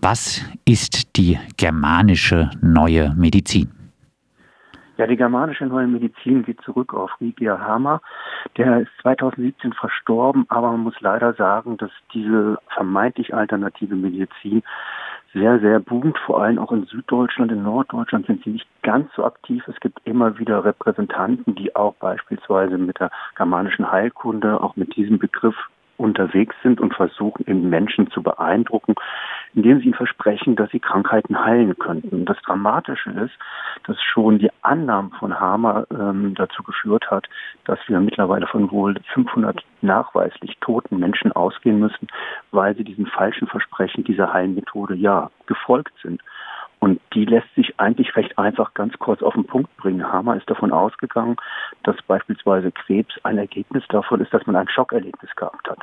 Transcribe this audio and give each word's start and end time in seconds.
Was 0.00 0.48
ist 0.64 1.16
die 1.16 1.38
germanische 1.56 2.50
neue 2.62 3.12
Medizin? 3.16 3.68
Ja, 4.96 5.08
die 5.08 5.16
germanische 5.16 5.66
neue 5.66 5.88
Medizin 5.88 6.44
geht 6.44 6.60
zurück 6.60 6.94
auf 6.94 7.10
Rigier 7.20 7.58
Hammer. 7.58 8.00
Der 8.56 8.80
ist 8.80 8.90
2017 9.02 9.72
verstorben, 9.72 10.46
aber 10.48 10.70
man 10.70 10.80
muss 10.80 11.00
leider 11.00 11.34
sagen, 11.34 11.76
dass 11.78 11.90
diese 12.14 12.58
vermeintlich 12.68 13.34
alternative 13.34 13.96
Medizin 13.96 14.62
sehr, 15.34 15.58
sehr 15.58 15.80
boomt, 15.80 16.16
vor 16.26 16.42
allem 16.42 16.60
auch 16.60 16.70
in 16.70 16.86
Süddeutschland, 16.86 17.50
in 17.50 17.64
Norddeutschland 17.64 18.26
sind 18.26 18.44
sie 18.44 18.50
nicht 18.50 18.68
ganz 18.82 19.10
so 19.16 19.24
aktiv. 19.24 19.64
Es 19.66 19.78
gibt 19.80 20.00
immer 20.04 20.38
wieder 20.38 20.64
Repräsentanten, 20.64 21.56
die 21.56 21.74
auch 21.74 21.94
beispielsweise 21.94 22.78
mit 22.78 23.00
der 23.00 23.10
germanischen 23.36 23.90
Heilkunde, 23.90 24.60
auch 24.60 24.76
mit 24.76 24.94
diesem 24.94 25.18
Begriff 25.18 25.56
unterwegs 25.98 26.54
sind 26.62 26.80
und 26.80 26.94
versuchen, 26.94 27.44
eben 27.46 27.68
Menschen 27.68 28.10
zu 28.10 28.22
beeindrucken, 28.22 28.94
indem 29.58 29.78
sie 29.80 29.86
ihnen 29.86 29.94
versprechen, 29.94 30.54
dass 30.54 30.70
sie 30.70 30.78
Krankheiten 30.78 31.44
heilen 31.44 31.76
könnten. 31.76 32.24
Das 32.24 32.40
Dramatische 32.42 33.10
ist, 33.10 33.34
dass 33.86 34.00
schon 34.00 34.38
die 34.38 34.50
Annahme 34.62 35.10
von 35.18 35.38
Hamer 35.38 35.84
ähm, 35.90 36.34
dazu 36.36 36.62
geführt 36.62 37.10
hat, 37.10 37.26
dass 37.64 37.80
wir 37.88 37.98
mittlerweile 37.98 38.46
von 38.46 38.70
wohl 38.70 38.94
500 39.12 39.60
nachweislich 39.82 40.56
toten 40.60 41.00
Menschen 41.00 41.32
ausgehen 41.32 41.80
müssen, 41.80 42.06
weil 42.52 42.76
sie 42.76 42.84
diesen 42.84 43.06
falschen 43.06 43.48
Versprechen 43.48 44.04
dieser 44.04 44.32
Heilmethode 44.32 44.94
ja 44.94 45.28
gefolgt 45.46 45.92
sind. 46.02 46.22
Und 46.80 47.00
die 47.12 47.24
lässt 47.24 47.52
sich 47.54 47.78
eigentlich 47.80 48.14
recht 48.16 48.38
einfach 48.38 48.74
ganz 48.74 48.96
kurz 48.98 49.22
auf 49.22 49.34
den 49.34 49.46
Punkt 49.46 49.76
bringen. 49.78 50.12
Hamer 50.12 50.36
ist 50.36 50.48
davon 50.48 50.72
ausgegangen, 50.72 51.36
dass 51.82 51.96
beispielsweise 52.02 52.70
Krebs 52.70 53.14
ein 53.24 53.38
Ergebnis 53.38 53.84
davon 53.88 54.20
ist, 54.20 54.32
dass 54.32 54.46
man 54.46 54.54
ein 54.56 54.68
Schockerlebnis 54.68 55.34
gehabt 55.34 55.68
hat. 55.68 55.80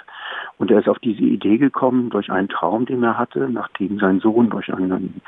Und 0.58 0.72
er 0.72 0.80
ist 0.80 0.88
auf 0.88 1.00
diese 1.00 1.24
Idee 1.24 1.58
gekommen 1.58 2.10
durch 2.10 2.32
einen 2.32 2.48
Traum, 2.48 2.86
den 2.86 3.04
er 3.04 3.18
hatte, 3.18 3.50
nachdem 3.50 4.00
sein 4.00 4.20
Sohn 4.22 4.50
durch 4.50 4.74
einen 4.74 5.22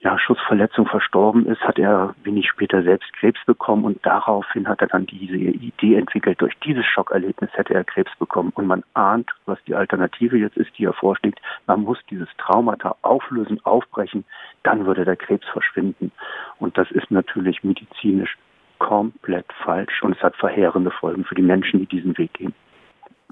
ja, 0.00 0.18
Schussverletzung 0.18 0.86
verstorben 0.86 1.46
ist, 1.46 1.60
hat 1.62 1.78
er 1.78 2.14
wenig 2.22 2.48
später 2.50 2.82
selbst 2.82 3.10
Krebs 3.14 3.40
bekommen 3.46 3.84
und 3.84 4.04
daraufhin 4.04 4.68
hat 4.68 4.82
er 4.82 4.88
dann 4.88 5.06
diese 5.06 5.36
Idee 5.36 5.96
entwickelt, 5.96 6.40
durch 6.40 6.54
dieses 6.64 6.84
Schockerlebnis 6.84 7.50
hätte 7.54 7.74
er 7.74 7.82
Krebs 7.82 8.12
bekommen. 8.18 8.52
Und 8.54 8.66
man 8.66 8.84
ahnt, 8.92 9.30
was 9.46 9.58
die 9.66 9.74
Alternative 9.74 10.36
jetzt 10.36 10.56
ist, 10.58 10.70
die 10.78 10.84
er 10.84 10.92
vorschlägt. 10.92 11.40
Man 11.66 11.82
muss 11.82 11.98
dieses 12.10 12.28
Traumata 12.36 12.94
auflösen, 13.02 13.58
aufbrechen, 13.64 14.24
dann 14.64 14.84
würde 14.84 15.04
der 15.04 15.16
Krebs 15.16 15.46
verschwinden. 15.48 16.12
Und 16.58 16.76
das 16.76 16.90
ist 16.90 17.10
natürlich 17.10 17.64
medizinisch 17.64 18.36
komplett 18.78 19.46
falsch 19.64 20.02
und 20.02 20.14
es 20.14 20.22
hat 20.22 20.36
verheerende 20.36 20.90
Folgen 20.90 21.24
für 21.24 21.34
die 21.34 21.42
Menschen, 21.42 21.80
die 21.80 21.86
diesen 21.86 22.16
Weg 22.18 22.34
gehen. 22.34 22.54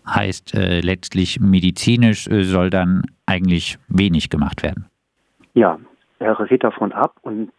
Heißt 0.07 0.55
äh, 0.55 0.81
letztlich 0.81 1.41
medizinisch 1.41 2.27
äh, 2.27 2.43
soll 2.43 2.71
dann 2.71 3.03
eigentlich 3.27 3.79
wenig 3.89 4.31
gemacht 4.31 4.63
werden. 4.63 4.87
Ja, 5.55 5.79
er 6.19 6.39
rät 6.51 6.65
davon 6.65 6.93
ab 6.93 7.15
und 7.23 7.53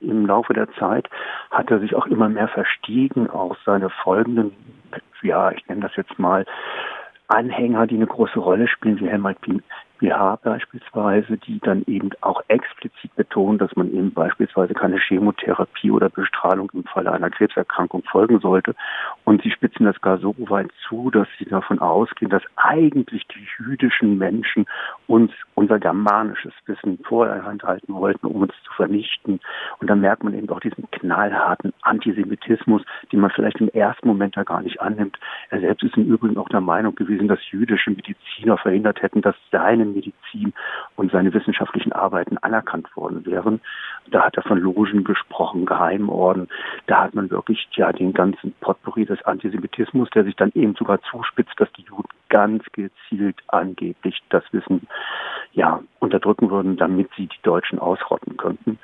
im 0.00 0.26
Laufe 0.26 0.52
der 0.52 0.70
Zeit 0.74 1.08
hat 1.50 1.70
er 1.70 1.80
sich 1.80 1.94
auch 1.94 2.06
immer 2.06 2.28
mehr 2.28 2.48
verstiegen, 2.48 3.30
auch 3.30 3.56
seine 3.64 3.90
folgenden, 3.90 4.52
ja, 5.22 5.50
ich 5.50 5.66
nenne 5.68 5.82
das 5.82 5.96
jetzt 5.96 6.18
mal, 6.18 6.44
Anhänger, 7.28 7.86
die 7.86 7.96
eine 7.96 8.06
große 8.06 8.38
Rolle 8.38 8.68
spielen, 8.68 9.00
wie 9.00 9.08
Helmut 9.08 9.36
BH 9.98 10.36
beispielsweise, 10.42 11.36
die 11.38 11.58
dann 11.60 11.82
eben 11.86 12.10
auch 12.20 12.42
explizit 12.48 13.14
betonen, 13.16 13.58
dass 13.58 13.74
man 13.76 13.92
eben 13.92 14.12
beispielsweise 14.12 14.74
keine 14.74 14.98
Chemotherapie 14.98 15.90
oder 15.90 16.08
Bestrahlung 16.08 16.70
im 16.74 16.84
Falle 16.84 17.12
einer 17.12 17.30
Krebserkrankung 17.30 18.02
folgen 18.10 18.40
sollte. 18.40 18.74
Und 19.24 19.42
sie 19.42 19.50
spitzen 19.50 19.86
das 19.86 20.00
gar 20.00 20.18
so 20.18 20.34
weit 20.38 20.70
zu, 20.86 21.10
dass 21.10 21.28
sie 21.38 21.46
davon 21.46 21.78
ausgehen, 21.78 22.30
dass 22.30 22.42
eigentlich 22.56 23.26
die 23.28 23.46
jüdischen 23.58 24.18
Menschen 24.18 24.66
uns 25.06 25.32
unser 25.54 25.78
germanisches 25.78 26.52
Wissen 26.66 26.98
vorenthalten 27.04 27.94
wollten, 27.94 28.26
um 28.26 28.42
uns 28.42 28.52
zu 28.64 28.72
vernichten. 28.74 29.40
Und 29.80 29.88
dann 29.88 30.00
merkt 30.00 30.22
man 30.22 30.34
eben 30.34 30.48
auch 30.50 30.60
diesen 30.60 30.90
knallharten 30.90 31.72
Antisemitismus, 31.82 32.82
den 33.12 33.20
man 33.20 33.30
vielleicht 33.30 33.60
im 33.60 33.68
ersten 33.68 34.08
Moment 34.08 34.36
ja 34.36 34.44
gar 34.44 34.60
nicht 34.60 34.80
annimmt. 34.80 35.18
Er 35.50 35.60
selbst 35.60 35.82
ist 35.84 35.96
im 35.96 36.06
Übrigen 36.06 36.36
auch 36.36 36.48
der 36.48 36.60
Meinung 36.60 36.94
gewesen, 36.94 37.28
dass 37.28 37.38
jüdische 37.50 37.90
Mediziner 37.90 38.58
verhindert 38.58 39.02
hätten, 39.02 39.22
dass 39.22 39.36
seine 39.50 39.85
Medizin 39.94 40.52
und 40.96 41.12
seine 41.12 41.32
wissenschaftlichen 41.32 41.92
Arbeiten 41.92 42.38
anerkannt 42.38 42.94
worden 42.96 43.24
wären. 43.26 43.60
Da 44.10 44.24
hat 44.24 44.36
er 44.36 44.42
von 44.42 44.58
Logen 44.58 45.04
gesprochen, 45.04 45.66
Geheimorden. 45.66 46.48
Da 46.86 47.02
hat 47.02 47.14
man 47.14 47.30
wirklich 47.30 47.66
ja 47.72 47.92
den 47.92 48.12
ganzen 48.12 48.52
Potpourri 48.60 49.04
des 49.04 49.22
Antisemitismus, 49.22 50.08
der 50.10 50.24
sich 50.24 50.36
dann 50.36 50.52
eben 50.54 50.74
sogar 50.74 51.00
zuspitzt, 51.02 51.54
dass 51.58 51.72
die 51.72 51.82
Juden 51.82 52.08
ganz 52.28 52.64
gezielt 52.72 53.36
angeblich 53.48 54.22
das 54.30 54.44
Wissen 54.52 54.86
ja 55.52 55.80
unterdrücken 56.00 56.50
würden, 56.50 56.76
damit 56.76 57.08
sie 57.16 57.26
die 57.26 57.42
Deutschen 57.42 57.78
ausrotten 57.78 58.36
könnten. 58.36 58.78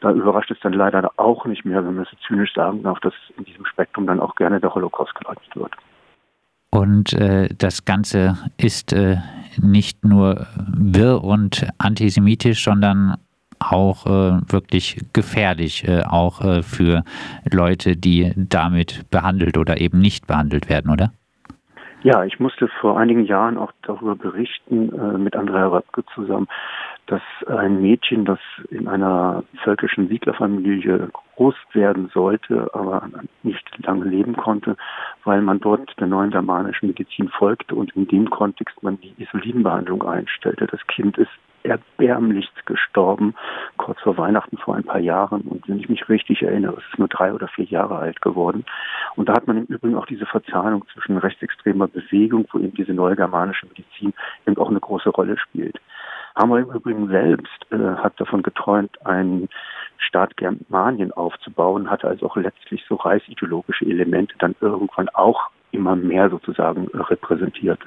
Da 0.00 0.12
überrascht 0.12 0.50
es 0.50 0.60
dann 0.60 0.72
leider 0.72 1.10
auch 1.16 1.46
nicht 1.46 1.64
mehr, 1.64 1.84
wenn 1.84 1.94
man 1.94 2.06
es 2.10 2.26
zynisch 2.26 2.52
sagen 2.54 2.82
darf, 2.82 3.00
dass 3.00 3.14
in 3.38 3.44
diesem 3.44 3.64
Spektrum 3.66 4.06
dann 4.06 4.20
auch 4.20 4.34
gerne 4.34 4.60
der 4.60 4.74
Holocaust 4.74 5.14
geleugnet 5.14 5.54
wird. 5.54 5.72
Und 6.70 7.12
äh, 7.12 7.48
das 7.56 7.84
Ganze 7.84 8.36
ist 8.56 8.92
äh, 8.92 9.18
nicht 9.60 10.04
nur 10.04 10.46
wirr 10.56 11.24
und 11.24 11.66
antisemitisch, 11.78 12.64
sondern 12.64 13.16
auch 13.58 14.06
äh, 14.06 14.40
wirklich 14.52 15.00
gefährlich, 15.12 15.86
äh, 15.88 16.02
auch 16.02 16.42
äh, 16.42 16.62
für 16.62 17.04
Leute, 17.50 17.96
die 17.96 18.32
damit 18.36 19.08
behandelt 19.10 19.56
oder 19.56 19.80
eben 19.80 19.98
nicht 19.98 20.26
behandelt 20.26 20.68
werden, 20.68 20.90
oder? 20.90 21.12
Ja, 22.02 22.24
ich 22.24 22.38
musste 22.38 22.68
vor 22.68 22.98
einigen 22.98 23.24
Jahren 23.24 23.56
auch 23.58 23.72
darüber 23.82 24.14
berichten, 24.14 24.92
äh, 24.92 25.18
mit 25.18 25.34
Andrea 25.34 25.66
Röpke 25.66 26.04
zusammen, 26.14 26.46
dass 27.06 27.22
ein 27.46 27.80
Mädchen, 27.80 28.24
das 28.24 28.38
in 28.70 28.88
einer 28.88 29.44
völkischen 29.62 30.08
Siedlerfamilie 30.08 31.08
groß 31.36 31.54
werden 31.72 32.10
sollte, 32.12 32.68
aber 32.74 33.08
nicht 33.42 33.64
lange 33.84 34.04
leben 34.04 34.36
konnte, 34.36 34.76
weil 35.24 35.40
man 35.40 35.60
dort 35.60 35.98
der 36.00 36.08
neuen 36.08 36.30
germanischen 36.30 36.88
Medizin 36.88 37.28
folgte 37.28 37.74
und 37.74 37.94
in 37.94 38.08
dem 38.08 38.28
Kontext 38.28 38.82
man 38.82 39.00
die 39.00 39.14
Isolinbehandlung 39.18 40.02
einstellte. 40.02 40.66
Das 40.66 40.84
Kind 40.88 41.16
ist 41.18 41.30
erbärmlichst 41.66 42.66
gestorben, 42.66 43.34
kurz 43.76 44.00
vor 44.00 44.16
Weihnachten 44.16 44.56
vor 44.56 44.76
ein 44.76 44.84
paar 44.84 45.00
Jahren. 45.00 45.42
Und 45.42 45.68
wenn 45.68 45.78
ich 45.78 45.88
mich 45.88 46.08
richtig 46.08 46.42
erinnere, 46.42 46.76
ist 46.76 46.86
es 46.92 46.98
nur 46.98 47.08
drei 47.08 47.32
oder 47.32 47.48
vier 47.48 47.66
Jahre 47.66 47.96
alt 47.96 48.20
geworden. 48.20 48.64
Und 49.16 49.28
da 49.28 49.34
hat 49.34 49.46
man 49.46 49.58
im 49.58 49.64
Übrigen 49.64 49.96
auch 49.96 50.06
diese 50.06 50.26
Verzahnung 50.26 50.84
zwischen 50.92 51.18
rechtsextremer 51.18 51.88
Bewegung, 51.88 52.46
wo 52.52 52.58
eben 52.58 52.74
diese 52.74 52.92
neue 52.92 53.16
germanische 53.16 53.66
Medizin 53.66 54.14
eben 54.46 54.56
auch 54.58 54.70
eine 54.70 54.80
große 54.80 55.10
Rolle 55.10 55.38
spielt. 55.38 55.80
Hammer 56.36 56.58
im 56.58 56.70
Übrigen 56.70 57.08
selbst 57.08 57.66
äh, 57.70 57.96
hat 57.96 58.20
davon 58.20 58.42
geträumt, 58.42 59.04
einen 59.06 59.48
Staat 59.96 60.36
Germanien 60.36 61.12
aufzubauen, 61.12 61.90
hatte 61.90 62.08
also 62.08 62.26
auch 62.26 62.36
letztlich 62.36 62.84
so 62.86 62.96
reichsideologische 62.96 63.86
Elemente 63.86 64.34
dann 64.38 64.54
irgendwann 64.60 65.08
auch 65.10 65.50
immer 65.72 65.96
mehr 65.96 66.28
sozusagen 66.28 66.88
repräsentiert. 66.92 67.80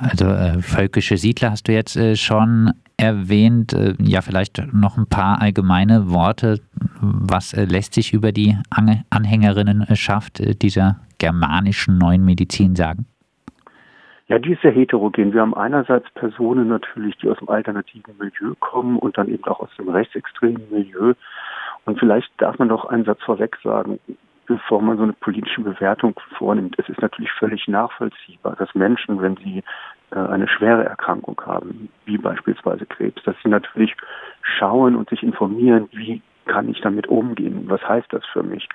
Also 0.00 0.26
äh, 0.26 0.60
völkische 0.62 1.16
Siedler 1.16 1.50
hast 1.50 1.68
du 1.68 1.72
jetzt 1.72 1.96
äh, 1.96 2.16
schon 2.16 2.72
erwähnt. 2.96 3.72
Äh, 3.72 3.94
ja, 4.00 4.20
vielleicht 4.20 4.62
noch 4.72 4.96
ein 4.96 5.06
paar 5.06 5.40
allgemeine 5.40 6.10
Worte. 6.10 6.60
Was 7.00 7.52
äh, 7.52 7.64
lässt 7.64 7.94
sich 7.94 8.12
über 8.12 8.32
die 8.32 8.56
An 8.70 9.04
Anhängerinnenschaft 9.10 10.40
äh, 10.40 10.54
dieser 10.54 11.00
germanischen 11.18 11.98
neuen 11.98 12.24
Medizin 12.24 12.76
sagen? 12.76 13.06
Ja, 14.28 14.38
die 14.38 14.52
ist 14.52 14.62
sehr 14.62 14.72
heterogen. 14.72 15.32
Wir 15.32 15.40
haben 15.40 15.54
einerseits 15.54 16.10
Personen 16.10 16.68
natürlich, 16.68 17.16
die 17.16 17.30
aus 17.30 17.38
dem 17.38 17.48
alternativen 17.48 18.14
Milieu 18.18 18.54
kommen 18.60 18.98
und 18.98 19.16
dann 19.16 19.28
eben 19.28 19.44
auch 19.44 19.60
aus 19.60 19.70
dem 19.78 19.88
rechtsextremen 19.88 20.62
Milieu. 20.70 21.14
Und 21.86 21.98
vielleicht 21.98 22.28
darf 22.36 22.58
man 22.58 22.68
doch 22.68 22.84
einen 22.84 23.04
Satz 23.04 23.22
vorweg 23.22 23.56
sagen 23.64 23.98
bevor 24.48 24.82
man 24.82 24.96
so 24.96 25.04
eine 25.04 25.12
politische 25.12 25.60
Bewertung 25.60 26.18
vornimmt. 26.36 26.76
Es 26.78 26.88
ist 26.88 27.00
natürlich 27.00 27.30
völlig 27.32 27.68
nachvollziehbar, 27.68 28.56
dass 28.56 28.74
Menschen, 28.74 29.20
wenn 29.22 29.36
sie 29.36 29.62
äh, 30.10 30.18
eine 30.18 30.48
schwere 30.48 30.84
Erkrankung 30.84 31.40
haben, 31.44 31.90
wie 32.06 32.18
beispielsweise 32.18 32.86
Krebs, 32.86 33.22
dass 33.24 33.36
sie 33.42 33.50
natürlich 33.50 33.94
schauen 34.42 34.96
und 34.96 35.08
sich 35.10 35.22
informieren, 35.22 35.88
wie 35.92 36.22
kann 36.46 36.68
ich 36.70 36.80
damit 36.80 37.06
umgehen? 37.08 37.64
Was 37.66 37.86
heißt 37.86 38.10
das 38.10 38.24
für 38.32 38.42
mich? 38.42 38.68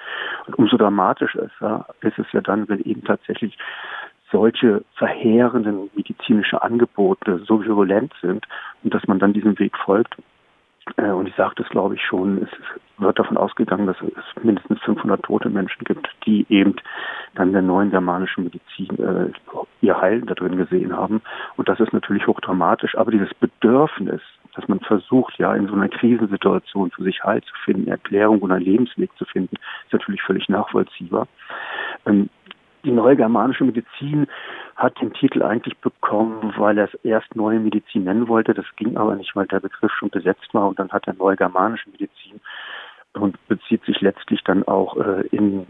Und 0.45 0.59
umso 0.59 0.77
dramatischer 0.77 1.49
ja, 1.59 1.85
ist 2.01 2.19
es 2.19 2.31
ja 2.31 2.41
dann, 2.41 2.69
wenn 2.69 2.81
eben 2.81 3.03
tatsächlich 3.03 3.57
solche 4.31 4.83
verheerenden 4.95 5.89
medizinische 5.95 6.61
Angebote 6.61 7.39
so 7.47 7.63
virulent 7.63 8.13
sind 8.21 8.45
und 8.83 8.93
dass 8.93 9.07
man 9.07 9.19
dann 9.19 9.33
diesem 9.33 9.57
Weg 9.59 9.75
folgt. 9.77 10.15
Äh, 10.97 11.11
und 11.11 11.27
ich 11.27 11.35
sagte 11.35 11.63
es, 11.63 11.69
glaube 11.69 11.95
ich, 11.95 12.01
schon, 12.01 12.43
es 12.43 12.49
wird 12.97 13.17
davon 13.17 13.37
ausgegangen, 13.37 13.87
dass 13.87 13.97
es 14.01 14.43
mindestens 14.43 14.81
500 14.81 15.23
tote 15.23 15.49
Menschen 15.49 15.83
gibt, 15.85 16.07
die 16.25 16.45
eben 16.49 16.75
dann 17.35 17.53
der 17.53 17.61
neuen 17.61 17.91
germanischen 17.91 18.43
Medizin 18.45 18.99
äh, 18.99 19.31
ihr 19.81 19.99
Heil 19.99 20.21
da 20.21 20.33
drin 20.33 20.57
gesehen 20.57 20.95
haben. 20.95 21.21
Und 21.57 21.69
das 21.69 21.79
ist 21.79 21.93
natürlich 21.93 22.27
hochdramatisch. 22.27 22.97
Aber 22.97 23.11
dieses 23.11 23.33
Bedürfnis, 23.35 24.21
dass 24.55 24.67
man 24.67 24.79
versucht, 24.81 25.37
ja, 25.39 25.53
in 25.55 25.67
so 25.67 25.73
einer 25.73 25.89
Krisensituation 25.89 26.91
für 26.91 27.03
sich 27.03 27.23
Heil 27.23 27.41
zu 27.41 27.53
finden, 27.65 27.87
Erklärung 27.87 28.39
und 28.39 28.51
einen 28.51 28.65
Lebensweg 28.65 29.09
zu 29.17 29.25
finden, 29.25 29.55
ist 29.85 29.93
natürlich 29.93 30.21
völlig 30.21 30.47
nachvollziehbar. 30.49 31.27
Ähm, 32.05 32.29
die 32.83 32.91
neue 32.91 33.15
germanische 33.15 33.63
Medizin 33.63 34.27
hat 34.75 34.99
den 35.01 35.13
Titel 35.13 35.43
eigentlich 35.43 35.77
bekommen, 35.77 36.53
weil 36.57 36.77
er 36.77 36.85
es 36.85 36.99
erst 37.03 37.35
neue 37.35 37.59
Medizin 37.59 38.03
nennen 38.03 38.27
wollte. 38.27 38.53
Das 38.53 38.65
ging 38.75 38.97
aber 38.97 39.15
nicht, 39.15 39.35
weil 39.35 39.47
der 39.47 39.59
Begriff 39.59 39.91
schon 39.91 40.09
besetzt 40.09 40.53
war 40.53 40.67
und 40.67 40.79
dann 40.79 40.91
hat 40.91 41.07
er 41.07 41.13
neue 41.13 41.35
germanische 41.35 41.89
Medizin 41.89 42.39
und 43.13 43.37
bezieht 43.47 43.83
sich 43.85 44.01
letztlich 44.01 44.43
dann 44.43 44.63
auch 44.63 44.97
äh, 44.97 45.27
in 45.31 45.67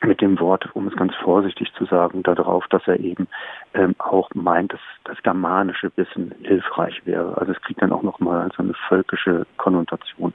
mit 0.00 0.20
dem 0.20 0.38
Wort, 0.38 0.68
um 0.74 0.86
es 0.86 0.94
ganz 0.94 1.12
vorsichtig 1.16 1.72
zu 1.74 1.84
sagen, 1.84 2.22
darauf, 2.22 2.66
dass 2.68 2.86
er 2.86 3.00
eben 3.00 3.26
ähm, 3.74 3.96
auch 3.98 4.30
meint, 4.32 4.72
dass 4.72 4.80
das 5.04 5.20
germanische 5.24 5.90
Wissen 5.96 6.32
hilfreich 6.42 7.04
wäre. 7.04 7.36
Also 7.36 7.52
es 7.52 7.60
kriegt 7.62 7.82
dann 7.82 7.92
auch 7.92 8.02
nochmal 8.02 8.48
so 8.56 8.62
eine 8.62 8.74
völkische 8.88 9.44
Konnotation. 9.56 10.32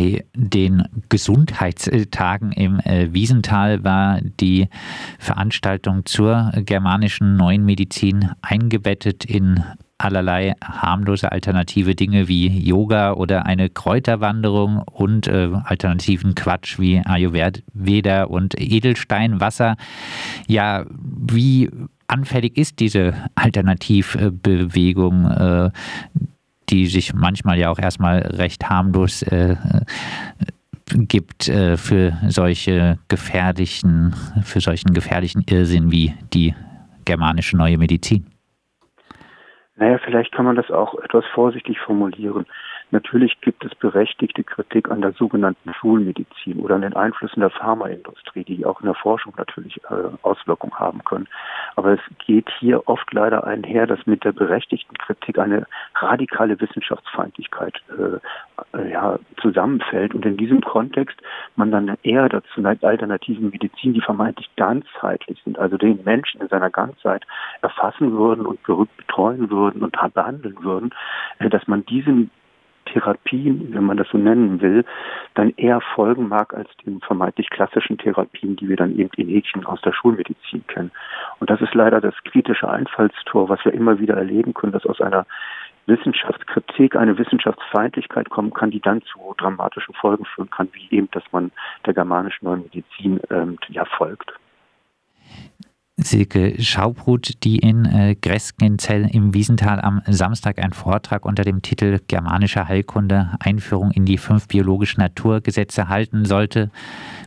Bei 0.00 0.24
den 0.34 0.84
Gesundheitstagen 1.10 2.52
im 2.52 2.80
äh, 2.80 3.12
Wiesental 3.12 3.84
war 3.84 4.20
die 4.22 4.68
Veranstaltung 5.18 6.06
zur 6.06 6.52
germanischen 6.64 7.36
neuen 7.36 7.66
Medizin 7.66 8.30
eingebettet 8.40 9.26
in 9.26 9.62
allerlei 9.98 10.54
harmlose 10.64 11.30
alternative 11.30 11.94
Dinge 11.94 12.28
wie 12.28 12.48
Yoga 12.48 13.12
oder 13.12 13.44
eine 13.44 13.68
Kräuterwanderung 13.68 14.78
und 14.78 15.26
äh, 15.26 15.50
alternativen 15.64 16.34
Quatsch 16.34 16.78
wie 16.78 17.02
Ayurveda 17.04 18.24
und 18.24 18.58
Edelsteinwasser. 18.58 19.76
Ja, 20.46 20.86
wie 20.88 21.68
anfällig 22.06 22.56
ist 22.56 22.80
diese 22.80 23.12
Alternativbewegung, 23.34 25.26
äh, 25.26 25.70
die 26.70 26.86
sich 26.86 27.14
manchmal 27.14 27.58
ja 27.58 27.70
auch 27.70 27.78
erstmal 27.78 28.18
recht 28.18 28.68
harmlos 28.68 29.22
äh, 29.22 29.56
gibt 30.94 31.48
äh, 31.48 31.76
für 31.76 32.12
solche 32.28 32.98
gefährlichen, 33.08 34.14
für 34.42 34.60
solchen 34.60 34.92
gefährlichen 34.92 35.44
Irrsinn 35.48 35.90
wie 35.90 36.14
die 36.32 36.54
germanische 37.04 37.56
neue 37.56 37.78
Medizin? 37.78 38.26
Naja, 39.76 39.98
vielleicht 40.04 40.32
kann 40.32 40.44
man 40.44 40.56
das 40.56 40.70
auch 40.70 40.94
etwas 41.02 41.24
vorsichtig 41.34 41.78
formulieren. 41.78 42.44
Natürlich 42.92 43.40
gibt 43.40 43.64
es 43.64 43.74
berechtigte 43.74 44.42
Kritik 44.42 44.90
an 44.90 45.00
der 45.00 45.12
sogenannten 45.12 45.72
Schulmedizin 45.74 46.58
oder 46.58 46.74
an 46.74 46.82
den 46.82 46.94
Einflüssen 46.94 47.40
der 47.40 47.50
Pharmaindustrie, 47.50 48.44
die 48.44 48.66
auch 48.66 48.80
in 48.80 48.86
der 48.86 48.94
Forschung 48.94 49.32
natürlich 49.36 49.80
äh, 49.84 50.10
Auswirkungen 50.22 50.74
haben 50.74 51.04
können. 51.04 51.28
Aber 51.76 51.92
es 51.92 52.00
geht 52.26 52.48
hier 52.58 52.88
oft 52.88 53.12
leider 53.12 53.44
einher, 53.44 53.86
dass 53.86 54.06
mit 54.06 54.24
der 54.24 54.32
berechtigten 54.32 54.96
Kritik 54.98 55.38
eine 55.38 55.66
radikale 55.94 56.60
Wissenschaftsfeindlichkeit 56.60 57.80
äh, 57.90 58.18
äh, 58.76 58.92
ja, 58.92 59.18
zusammenfällt 59.40 60.14
und 60.14 60.26
in 60.26 60.36
diesem 60.36 60.60
Kontext 60.60 61.16
man 61.56 61.70
dann 61.70 61.96
eher 62.02 62.28
dazu 62.28 62.60
neigt, 62.60 62.84
alternativen 62.84 63.50
Medizin, 63.50 63.94
die 63.94 64.00
vermeintlich 64.00 64.50
ganzheitlich 64.56 65.40
sind, 65.44 65.58
also 65.58 65.76
den 65.76 66.02
Menschen 66.04 66.40
in 66.40 66.48
seiner 66.48 66.70
Ganzheit 66.70 67.24
erfassen 67.62 68.12
würden 68.12 68.46
und 68.46 68.62
betreuen 68.62 69.50
würden 69.50 69.82
und 69.82 69.96
behandeln 70.14 70.56
würden, 70.62 70.90
äh, 71.38 71.48
dass 71.48 71.66
man 71.68 71.84
diesen 71.86 72.30
Therapien, 72.92 73.72
wenn 73.72 73.84
man 73.84 73.96
das 73.96 74.08
so 74.08 74.18
nennen 74.18 74.60
will, 74.60 74.84
dann 75.34 75.52
eher 75.56 75.80
folgen 75.80 76.28
mag 76.28 76.54
als 76.54 76.68
den 76.84 77.00
vermeintlich 77.00 77.50
klassischen 77.50 77.98
Therapien, 77.98 78.56
die 78.56 78.68
wir 78.68 78.76
dann 78.76 78.96
eben 78.96 79.10
in 79.16 79.28
Häkchen 79.28 79.66
aus 79.66 79.80
der 79.82 79.92
Schulmedizin 79.92 80.66
kennen. 80.66 80.90
Und 81.38 81.50
das 81.50 81.60
ist 81.60 81.74
leider 81.74 82.00
das 82.00 82.14
kritische 82.24 82.68
Einfallstor, 82.68 83.48
was 83.48 83.64
wir 83.64 83.72
immer 83.72 83.98
wieder 83.98 84.16
erleben 84.16 84.54
können, 84.54 84.72
dass 84.72 84.86
aus 84.86 85.00
einer 85.00 85.26
Wissenschaftskritik 85.86 86.94
eine 86.96 87.18
Wissenschaftsfeindlichkeit 87.18 88.30
kommen 88.30 88.52
kann, 88.52 88.70
die 88.70 88.80
dann 88.80 89.02
zu 89.02 89.34
dramatischen 89.36 89.94
Folgen 89.94 90.24
führen 90.24 90.50
kann, 90.50 90.68
wie 90.72 90.96
eben, 90.96 91.10
dass 91.10 91.24
man 91.32 91.50
der 91.86 91.94
germanischen 91.94 92.44
neuen 92.44 92.62
Medizin 92.62 93.20
ähm, 93.30 93.58
ja 93.68 93.84
folgt. 93.84 94.32
Silke 96.02 96.60
Schaubrut, 96.62 97.42
die 97.44 97.56
in 97.56 97.84
äh, 97.84 98.16
Greskenzell 98.20 99.08
im 99.12 99.34
Wiesental 99.34 99.80
am 99.80 100.02
Samstag 100.06 100.58
einen 100.58 100.72
Vortrag 100.72 101.24
unter 101.24 101.42
dem 101.42 101.62
Titel 101.62 102.00
Germanische 102.08 102.68
Heilkunde 102.68 103.30
Einführung 103.40 103.90
in 103.90 104.04
die 104.04 104.18
fünf 104.18 104.48
biologischen 104.48 105.00
Naturgesetze 105.00 105.88
halten 105.88 106.24
sollte, 106.24 106.70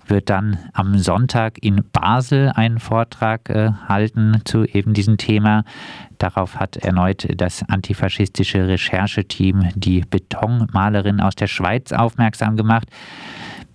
wird 0.08 0.30
dann 0.30 0.58
am 0.74 0.98
Sonntag 0.98 1.58
in 1.62 1.84
Basel 1.92 2.52
einen 2.56 2.80
Vortrag 2.80 3.50
äh, 3.50 3.72
halten 3.88 4.42
zu 4.46 4.66
eben 4.66 4.94
diesem 4.94 5.18
Thema. 5.18 5.64
Darauf 6.18 6.60
hat 6.60 6.78
erneut 6.78 7.28
das 7.38 7.64
antifaschistische 7.68 8.68
Rechercheteam 8.68 9.69
die 9.76 10.02
Betonmalerin 10.10 11.19
aus 11.19 11.36
der 11.36 11.48
Schweiz 11.48 11.92
aufmerksam 11.92 12.56
gemacht. 12.56 12.88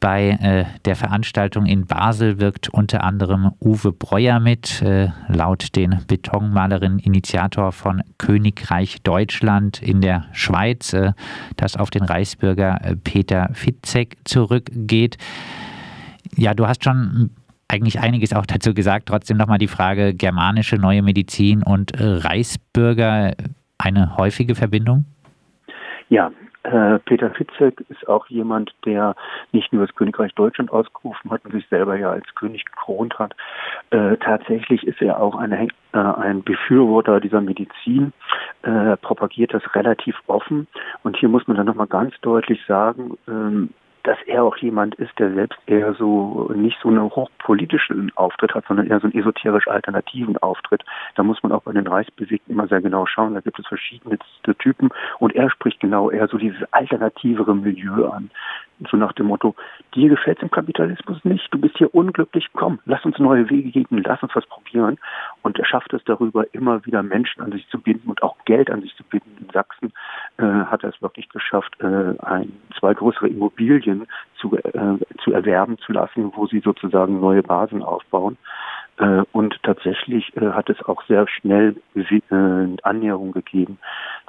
Bei 0.01 0.31
äh, 0.31 0.65
der 0.85 0.95
Veranstaltung 0.95 1.67
in 1.67 1.87
Basel 1.87 2.39
wirkt 2.39 2.69
unter 2.69 3.03
anderem 3.03 3.53
Uwe 3.61 3.93
Breuer 3.93 4.39
mit, 4.39 4.81
äh, 4.83 5.09
laut 5.29 5.75
den 5.75 5.99
Betonmalerinnen 6.07 7.01
Initiator 7.01 7.73
von 7.73 8.03
Königreich 8.17 9.03
Deutschland 9.03 9.83
in 9.83 10.01
der 10.01 10.27
Schweiz, 10.33 10.93
äh, 10.93 11.13
das 11.57 11.77
auf 11.77 11.91
den 11.91 12.05
Reichsbürger 12.05 12.79
äh, 12.83 12.97
Peter 12.97 13.51
Fitzek 13.55 14.19
zurückgeht. 14.25 15.19
Ja, 16.37 16.55
du 16.55 16.69
hast 16.69 16.85
schon 16.85 17.31
eigentlich 17.67 17.99
einiges 17.99 18.33
auch 18.33 18.47
dazu 18.47 18.75
gesagt. 18.75 19.07
Trotzdem 19.07 19.37
nochmal 19.37 19.59
die 19.59 19.67
Frage, 19.67 20.15
germanische 20.15 20.77
neue 20.77 21.03
Medizin 21.03 21.63
und 21.63 21.93
Reichsbürger, 21.97 23.35
eine 23.79 24.17
häufige 24.17 24.55
Verbindung? 24.55 25.05
Ja, 26.09 26.31
Peter 26.63 27.31
Fitzek 27.31 27.85
ist 27.89 28.09
auch 28.09 28.27
jemand, 28.27 28.75
der 28.85 29.15
nicht 29.53 29.73
nur 29.73 29.87
das 29.87 29.95
Königreich 29.95 30.35
Deutschland 30.35 30.73
ausgerufen 30.73 31.31
hat 31.31 31.45
und 31.45 31.53
sich 31.53 31.67
selber 31.69 31.97
ja 31.97 32.11
als 32.11 32.27
König 32.35 32.65
gekront 32.65 33.19
hat. 33.19 33.35
Äh, 33.91 34.17
tatsächlich 34.19 34.87
ist 34.87 35.01
er 35.01 35.21
auch 35.21 35.37
eine, 35.37 35.69
äh, 35.93 35.99
ein 35.99 36.43
Befürworter 36.43 37.21
dieser 37.21 37.41
Medizin, 37.41 38.13
äh, 38.63 38.97
propagiert 38.99 39.55
das 39.55 39.63
relativ 39.75 40.17
offen. 40.27 40.67
Und 41.03 41.17
hier 41.17 41.29
muss 41.29 41.47
man 41.47 41.57
dann 41.57 41.67
nochmal 41.67 41.87
ganz 41.87 42.15
deutlich 42.21 42.61
sagen, 42.67 43.17
ähm, 43.29 43.71
dass 44.09 44.17
er 44.27 44.43
auch 44.43 44.57
jemand 44.57 44.95
ist, 44.95 45.19
der 45.19 45.35
selbst 45.35 45.59
eher 45.67 45.93
so 45.93 46.51
nicht 46.55 46.79
so 46.83 46.89
einen 46.89 47.11
hochpolitischen 47.11 48.11
Auftritt 48.15 48.55
hat, 48.55 48.65
sondern 48.67 48.87
eher 48.87 49.01
so 49.01 49.07
einen 49.07 49.19
esoterisch 49.19 49.69
alternativen 49.69 50.39
Auftritt. 50.39 50.83
Da 51.15 51.23
muss 51.23 51.43
man 51.43 51.53
auch 51.53 51.61
bei 51.61 51.73
den 51.73 51.87
Reichsbewegten 51.87 52.55
immer 52.55 52.67
sehr 52.69 52.81
genau 52.81 53.05
schauen. 53.05 53.35
Da 53.35 53.41
gibt 53.41 53.59
es 53.59 53.67
verschiedene 53.67 54.17
Typen 54.61 54.89
und 55.19 55.35
er 55.35 55.51
spricht 55.51 55.81
genau 55.81 56.11
eher 56.11 56.27
so 56.27 56.39
dieses 56.39 56.63
alternativere 56.73 57.55
Milieu 57.55 58.07
an. 58.09 58.31
So 58.91 58.97
nach 58.97 59.13
dem 59.13 59.27
Motto, 59.27 59.57
dir 59.95 60.09
gefällt 60.09 60.39
es 60.39 60.43
im 60.43 60.51
Kapitalismus 60.51 61.25
nicht, 61.25 61.53
du 61.53 61.59
bist 61.59 61.77
hier 61.79 61.93
unglücklich, 61.95 62.47
komm, 62.53 62.79
lass 62.85 63.05
uns 63.05 63.19
neue 63.19 63.51
Wege 63.51 63.71
gehen, 63.71 64.03
lass 64.05 64.23
uns 64.23 64.35
was 64.35 64.47
probieren. 64.47 64.99
Und 65.43 65.59
er 65.59 65.65
schafft 65.65 65.93
es 65.93 66.05
darüber, 66.05 66.45
immer 66.55 66.85
wieder 66.87 67.03
Menschen 67.03 67.43
an 67.43 67.51
sich 67.51 67.69
zu 67.69 67.81
binden 67.81 68.09
und 68.09 68.23
auch 68.23 68.37
Geld 68.45 68.71
an 68.71 68.83
sich 68.83 68.95
zu 68.97 69.03
binden. 69.03 69.37
In 69.41 69.51
Sachsen 69.51 69.93
äh, 70.37 70.43
hat 70.43 70.85
er 70.85 70.91
es 70.91 71.03
wirklich 71.03 71.29
geschafft, 71.29 71.75
äh, 71.81 72.15
ein, 72.21 72.53
zwei 72.79 72.95
größere 72.95 73.29
Immobilien 73.29 74.07
zu, 74.37 74.57
äh, 74.57 74.99
zu 75.23 75.33
erwerben 75.33 75.79
zu 75.79 75.93
lassen, 75.93 76.33
wo 76.37 76.47
sie 76.47 76.61
sozusagen 76.61 77.21
neue 77.21 77.43
Basen 77.43 77.83
aufbauen. 77.83 78.37
Äh, 78.99 79.23
und 79.33 79.61
tatsächlich 79.63 80.37
äh, 80.37 80.51
hat 80.51 80.71
es 80.71 80.81
auch 80.85 81.03
sehr 81.07 81.27
schnell 81.29 81.77
äh, 81.95 82.77
Annäherung 82.83 83.33
gegeben 83.33 83.79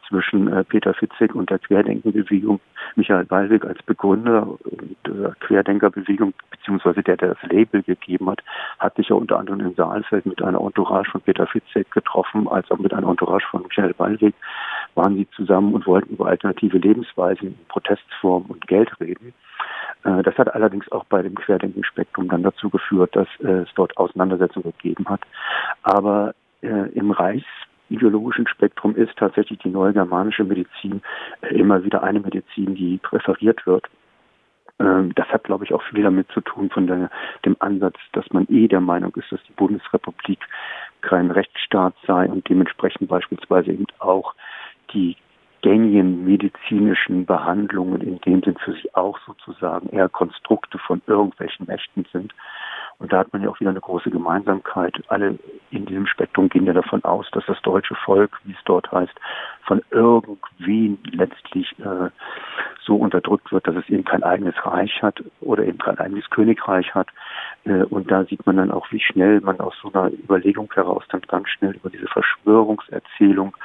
zwischen 0.10 0.52
äh, 0.52 0.64
Peter 0.64 0.94
Fitzek 0.94 1.36
und 1.36 1.50
der 1.50 1.60
Querdenkenbewegung. 1.60 2.60
Michael 2.96 3.26
Ballweg 3.26 3.64
als 3.66 3.82
Begründer 3.84 4.58
der 5.06 5.36
Querdenkerbewegung, 5.40 6.34
beziehungsweise 6.52 7.04
der, 7.04 7.18
der 7.18 7.36
das 7.36 7.52
Label 7.52 7.84
gegeben 7.84 8.30
hat, 8.30 8.42
hat 8.80 8.96
sich 8.96 9.10
ja 9.10 9.16
unter 9.16 9.40
anderem 9.40 9.62
in 9.62 9.76
Saalfeld 9.76 10.26
mit 10.26 10.42
einer 10.42 10.60
Entourage 10.60 11.12
von 11.12 11.22
Peter 11.22 11.48
Fitzek 11.48 11.92
getroffen, 11.92 12.48
als 12.48 12.70
auch 12.72 12.80
mit 12.80 12.94
einer 12.94 13.08
Entourage 13.08 13.48
von 13.50 13.64
Michael 13.64 13.94
Ballweg 13.94 14.34
waren 14.96 15.16
sie 15.16 15.30
zusammen 15.36 15.74
und 15.74 15.88
wollten 15.88 16.16
über 16.16 16.28
alternative 16.28 16.78
Lebensweisen, 16.78 17.58
Protestform 17.70 18.46
und 18.48 18.68
Geld 18.68 18.90
reden. 19.00 19.34
Äh, 20.04 20.24
das 20.24 20.38
hat 20.38 20.54
allerdings 20.54 20.92
auch 20.92 21.06
bei 21.06 21.22
dem 21.22 21.36
Querdenkenspektrum 21.36 22.28
dann 22.30 22.44
dazu 22.44 22.70
geführt, 22.70 23.16
dass 23.16 23.28
äh, 23.42 23.64
es 23.64 23.70
dort 23.76 23.96
Auseinandersetzungen 23.98 24.74
gegeben 24.78 25.08
hat. 25.08 25.22
Aber 25.84 26.34
äh, 26.62 26.90
im 26.94 27.12
Reichs 27.12 27.46
ideologischen 27.90 28.48
Spektrum 28.48 28.96
ist 28.96 29.16
tatsächlich 29.18 29.60
die 29.60 29.70
neue 29.70 29.94
germanische 29.94 30.44
Medizin 30.44 31.02
äh, 31.42 31.56
immer 31.56 31.84
wieder 31.84 32.04
eine 32.04 32.20
Medizin, 32.20 32.76
die 32.76 32.98
präferiert 32.98 33.66
wird. 33.66 33.86
Ähm, 34.80 35.14
das 35.16 35.28
hat, 35.28 35.44
glaube 35.44 35.66
ich, 35.66 35.74
auch 35.74 35.84
viel 35.84 36.04
damit 36.04 36.32
zu 36.32 36.42
tun 36.42 36.70
von 36.70 36.88
der, 36.88 37.10
dem 37.46 37.56
Ansatz, 37.60 37.98
dass 38.14 38.30
man 38.32 38.48
eh 38.50 38.68
der 38.68 38.82
Meinung 38.82 39.14
ist, 39.16 39.32
dass 39.32 39.44
die 39.44 39.54
Bundesrepublik 39.54 40.40
kein 41.02 41.32
Rechtsstaat 41.32 41.96
sei 42.08 42.28
und 42.28 42.48
dementsprechend 42.50 43.10
beispielsweise 43.10 43.72
eben 43.72 43.86
auch 44.00 44.34
die 44.94 45.16
gängigen 45.62 46.26
medizinischen 46.26 47.26
Behandlungen 47.26 48.02
in 48.02 48.20
dem 48.22 48.42
Sinn 48.44 48.58
für 48.58 48.74
sich 48.74 48.96
auch 48.96 49.20
sozusagen 49.26 49.90
eher 49.90 50.10
Konstrukte 50.10 50.78
von 50.80 51.02
irgendwelchen 51.08 51.66
Mächten 51.68 52.06
sind. 52.12 52.34
Und 53.00 53.14
da 53.14 53.20
hat 53.20 53.32
man 53.32 53.42
ja 53.42 53.50
auch 53.50 53.60
wieder 53.62 53.70
eine 53.70 53.80
große 53.80 54.10
Gemeinsamkeit. 54.10 55.02
Alle 55.08 55.40
in 55.72 55.86
diesem 55.86 56.06
Spektrum 56.06 56.50
gehen 56.50 56.66
ja 56.66 56.74
davon 56.74 57.02
aus, 57.06 57.26
dass 57.32 57.46
das 57.46 57.62
deutsche 57.62 57.96
Volk, 57.96 58.38
wie 58.44 58.52
es 58.52 58.64
dort 58.66 58.92
heißt, 58.92 59.14
von 59.64 59.82
irgendwen 59.90 61.00
letztlich 61.12 61.80
äh, 61.80 62.10
so 62.84 62.98
unterdrückt 62.98 63.54
wird, 63.54 63.66
dass 63.68 63.76
es 63.78 63.88
eben 63.88 64.04
kein 64.04 64.24
eigenes 64.24 64.56
Reich 64.66 65.02
hat 65.02 65.24
oder 65.40 65.64
eben 65.64 65.78
kein 65.78 65.98
eigenes 65.98 66.30
Königreich 66.30 66.94
hat. 66.94 67.08
Äh, 67.64 67.84
und 67.84 68.12
da 68.12 68.26
sieht 68.26 68.46
man 68.46 68.58
dann 68.58 68.72
auch, 68.72 68.92
wie 68.92 69.00
schnell 69.00 69.40
man 69.40 69.62
aus 69.62 69.76
so 69.82 69.94
einer 69.94 70.12
Überlegung 70.12 70.70
heraus 70.74 71.06
dann 71.10 71.22
ganz 71.22 71.48
schnell 71.50 71.76
über 71.76 71.90
diese 71.90 72.08
Verschwörungserzählung 72.08 73.56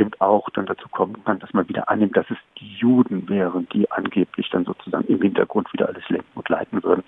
eben 0.00 0.10
auch 0.18 0.48
dann 0.50 0.66
dazu 0.66 0.88
kommen 0.88 1.22
kann, 1.24 1.38
dass 1.38 1.52
man 1.52 1.68
wieder 1.68 1.88
annimmt, 1.88 2.16
dass 2.16 2.28
es 2.30 2.38
die 2.58 2.74
Juden 2.74 3.28
wären, 3.28 3.68
die 3.72 3.90
angeblich 3.90 4.48
dann 4.50 4.64
sozusagen 4.64 5.06
im 5.06 5.20
Hintergrund 5.20 5.72
wieder 5.72 5.88
alles 5.88 6.08
lenken 6.08 6.30
und 6.34 6.48
leiten 6.48 6.82
würden. 6.82 7.04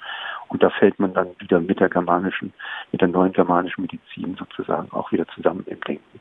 Und 0.48 0.62
da 0.62 0.70
fällt 0.70 0.98
man 0.98 1.14
dann 1.14 1.28
wieder 1.38 1.60
mit 1.60 1.80
der 1.80 1.88
germanischen, 1.88 2.52
mit 2.92 3.00
der 3.00 3.08
neuen 3.08 3.32
germanischen 3.32 3.82
Medizin 3.82 4.36
sozusagen 4.38 4.90
auch 4.92 5.10
wieder 5.12 5.26
zusammen 5.34 5.64
im 5.66 5.80
Denken. 5.80 6.20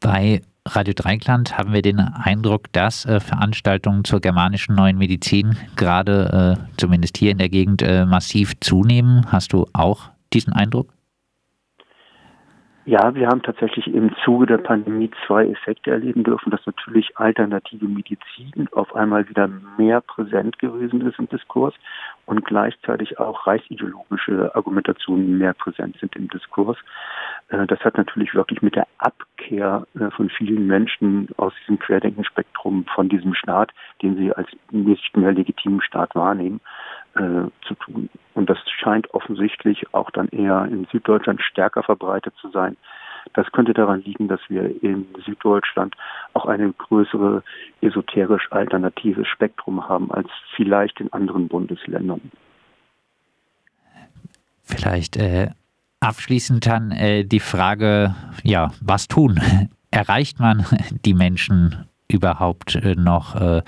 Bei 0.00 0.40
Radio 0.66 0.94
Dreikland 0.94 1.56
haben 1.56 1.72
wir 1.72 1.82
den 1.82 2.00
Eindruck, 2.00 2.72
dass 2.72 3.04
äh, 3.04 3.20
Veranstaltungen 3.20 4.04
zur 4.04 4.20
germanischen 4.20 4.74
neuen 4.74 4.98
Medizin 4.98 5.56
gerade 5.76 6.58
äh, 6.58 6.76
zumindest 6.76 7.16
hier 7.16 7.30
in 7.30 7.38
der 7.38 7.48
Gegend 7.48 7.82
äh, 7.82 8.04
massiv 8.04 8.58
zunehmen. 8.60 9.26
Hast 9.32 9.52
du 9.52 9.66
auch 9.72 10.10
diesen 10.32 10.52
Eindruck? 10.52 10.88
Ja, 12.90 13.14
wir 13.14 13.28
haben 13.28 13.40
tatsächlich 13.40 13.86
im 13.86 14.10
Zuge 14.24 14.46
der 14.46 14.58
Pandemie 14.58 15.12
zwei 15.24 15.46
Effekte 15.46 15.92
erleben 15.92 16.24
dürfen, 16.24 16.50
dass 16.50 16.66
natürlich 16.66 17.16
alternative 17.16 17.86
Medizin 17.86 18.68
auf 18.72 18.96
einmal 18.96 19.28
wieder 19.28 19.48
mehr 19.78 20.00
präsent 20.00 20.58
gewesen 20.58 21.06
ist 21.06 21.16
im 21.20 21.28
Diskurs 21.28 21.72
und 22.26 22.44
gleichzeitig 22.44 23.20
auch 23.20 23.46
reichsideologische 23.46 24.52
Argumentationen 24.56 25.38
mehr 25.38 25.54
präsent 25.54 25.98
sind 26.00 26.16
im 26.16 26.26
Diskurs. 26.30 26.78
Äh, 27.50 27.64
das 27.68 27.78
hat 27.84 27.96
natürlich 27.96 28.34
wirklich 28.34 28.60
mit 28.60 28.74
der 28.74 28.88
Abkehr 28.98 29.86
äh, 29.94 30.10
von 30.10 30.28
vielen 30.28 30.66
Menschen 30.66 31.28
aus 31.36 31.52
diesem 31.60 31.78
Querdenkenspektrum 31.78 32.86
von 32.92 33.08
diesem 33.08 33.34
Staat, 33.34 33.70
den 34.02 34.16
sie 34.16 34.32
als 34.32 34.48
nicht 34.72 35.16
mehr 35.16 35.30
legitimen 35.30 35.80
Staat 35.80 36.16
wahrnehmen, 36.16 36.60
zu 37.14 37.74
tun. 37.74 38.08
Und 38.34 38.48
das 38.48 38.58
scheint 38.68 39.12
offensichtlich 39.12 39.92
auch 39.92 40.10
dann 40.10 40.28
eher 40.28 40.64
in 40.66 40.86
Süddeutschland 40.92 41.42
stärker 41.42 41.82
verbreitet 41.82 42.34
zu 42.40 42.50
sein. 42.50 42.76
Das 43.34 43.50
könnte 43.52 43.74
daran 43.74 44.02
liegen, 44.02 44.28
dass 44.28 44.40
wir 44.48 44.82
in 44.82 45.06
Süddeutschland 45.24 45.94
auch 46.34 46.46
eine 46.46 46.72
größere 46.72 47.42
esoterisch 47.80 48.50
alternative 48.50 49.24
Spektrum 49.24 49.88
haben 49.88 50.10
als 50.10 50.28
vielleicht 50.56 51.00
in 51.00 51.12
anderen 51.12 51.48
Bundesländern. 51.48 52.20
Vielleicht 54.62 55.16
äh, 55.16 55.50
abschließend 56.00 56.66
dann 56.66 56.92
äh, 56.92 57.24
die 57.24 57.40
Frage, 57.40 58.14
ja, 58.42 58.72
was 58.80 59.08
tun? 59.08 59.40
Erreicht 59.90 60.38
man 60.40 60.64
die 61.04 61.14
Menschen 61.14 61.86
überhaupt 62.08 62.76
äh, 62.76 62.94
noch 62.94 63.34
äh, 63.36 63.62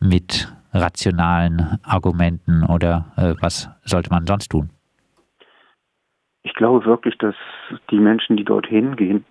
mit 0.00 0.52
rationalen 0.72 1.78
Argumenten 1.82 2.64
oder 2.64 3.06
äh, 3.16 3.34
was 3.40 3.70
sollte 3.84 4.10
man 4.10 4.26
sonst 4.26 4.48
tun? 4.48 4.70
Ich 6.42 6.54
glaube 6.54 6.84
wirklich, 6.84 7.16
dass 7.18 7.34
die 7.90 7.98
Menschen, 7.98 8.36
die 8.36 8.44
dorthin 8.44 8.96
gehen, 8.96 9.24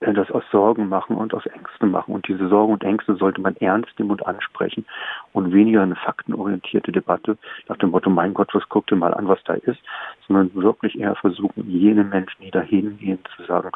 äh, 0.00 0.12
das 0.12 0.30
aus 0.30 0.42
Sorgen 0.50 0.88
machen 0.88 1.16
und 1.16 1.32
aus 1.34 1.46
Ängsten 1.46 1.90
machen. 1.90 2.14
Und 2.14 2.28
diese 2.28 2.48
Sorgen 2.48 2.72
und 2.72 2.84
Ängste 2.84 3.16
sollte 3.16 3.40
man 3.40 3.56
ernst 3.56 3.98
nehmen 3.98 4.10
und 4.10 4.26
ansprechen 4.26 4.84
und 5.32 5.52
weniger 5.52 5.82
eine 5.82 5.96
faktenorientierte 5.96 6.92
Debatte 6.92 7.38
nach 7.68 7.76
dem 7.78 7.90
Motto, 7.90 8.10
mein 8.10 8.34
Gott, 8.34 8.54
was 8.54 8.68
guckt 8.68 8.90
ihr 8.90 8.96
mal 8.96 9.14
an, 9.14 9.28
was 9.28 9.42
da 9.44 9.54
ist, 9.54 9.80
sondern 10.26 10.54
wirklich 10.54 10.98
eher 10.98 11.14
versuchen, 11.16 11.68
jene 11.70 12.04
Menschen, 12.04 12.42
die 12.42 12.50
da 12.50 12.60
hingehen, 12.60 13.18
zu 13.36 13.44
sagen, 13.44 13.70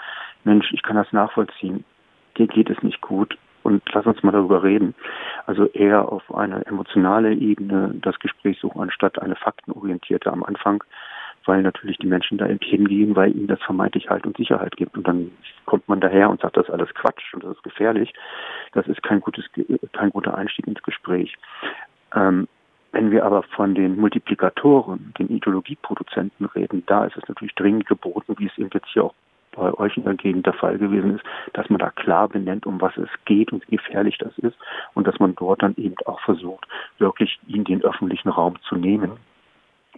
Mensch, 0.45 0.73
ich 0.73 0.83
kann 0.83 0.97
das 0.97 1.13
nachvollziehen, 1.13 1.85
dir 2.37 2.47
geht 2.47 2.69
es 2.71 2.83
nicht 2.83 3.01
gut, 3.01 3.39
und 3.63 3.83
lass 3.93 4.07
uns 4.07 4.23
mal 4.23 4.33
darüber 4.33 4.63
reden. 4.63 4.95
Also 5.47 5.67
eher 5.67 6.11
auf 6.11 6.35
eine 6.35 6.65
emotionale 6.67 7.35
Ebene 7.35 7.95
das 8.01 8.19
Gespräch 8.19 8.59
suchen, 8.61 8.81
anstatt 8.81 9.21
eine 9.21 9.37
faktenorientierte 9.37 10.33
am 10.33 10.45
Anfang, 10.45 10.83
weil 11.47 11.63
natürlich 11.63 11.99
die 11.99 12.07
Menschen 12.07 12.39
da 12.39 12.47
hingehen, 12.47 13.17
weil 13.17 13.35
ihnen 13.35 13.47
das 13.47 13.63
vermeintlich 13.63 14.11
Halt 14.11 14.27
und 14.27 14.37
Sicherheit 14.37 14.77
gibt. 14.77 14.97
Und 14.97 15.07
dann 15.09 15.31
kommt 15.67 15.89
man 15.89 16.01
daher 16.01 16.31
und 16.31 16.41
sagt, 16.41 16.57
das 16.57 16.67
ist 16.67 16.73
alles 16.73 16.95
Quatsch 16.95 17.35
und 17.35 17.45
das 17.45 17.57
ist 17.57 17.63
gefährlich. 17.63 18.13
Das 18.73 18.87
ist 18.87 19.03
kein 19.03 19.21
gutes, 19.21 19.45
kein 19.93 20.11
guter 20.11 20.37
Einstieg 20.37 20.67
ins 20.67 20.83
Gespräch. 20.83 21.37
Ähm, 22.15 22.49
wenn 22.93 23.11
wir 23.13 23.25
aber 23.25 23.45
von 23.45 23.75
den 23.75 23.97
Multiplikatoren, 23.97 25.15
den 25.19 25.29
Ideologieproduzenten 25.29 26.47
reden, 26.47 26.83
da 26.87 27.05
ist 27.05 27.17
es 27.17 27.29
natürlich 27.29 27.55
dringend 27.55 27.87
geboten, 27.87 28.35
wie 28.39 28.47
es 28.47 28.59
eben 28.59 28.71
jetzt 28.73 28.89
hier 28.89 29.05
auch 29.05 29.15
bei 29.61 29.75
euch 29.75 29.97
in 29.97 30.05
der 30.05 30.15
Gegend 30.15 30.47
der 30.47 30.55
Fall 30.55 30.79
gewesen 30.79 31.17
ist, 31.17 31.25
dass 31.53 31.69
man 31.69 31.79
da 31.79 31.91
klar 31.91 32.29
benennt, 32.29 32.67
um 32.67 32.81
was 32.81 32.97
es 32.97 33.09
geht 33.27 33.53
und 33.53 33.63
wie 33.71 33.77
gefährlich 33.77 34.17
das 34.19 34.37
ist 34.39 34.57
und 34.95 35.07
dass 35.07 35.19
man 35.21 35.35
dort 35.37 35.63
dann 35.63 35.75
eben 35.77 35.95
auch 36.07 36.21
versucht, 36.21 36.67
wirklich 36.99 37.39
in 37.47 37.65
den 37.65 37.83
öffentlichen 37.83 38.31
Raum 38.31 38.57
zu 38.63 38.77
nehmen. 38.77 39.13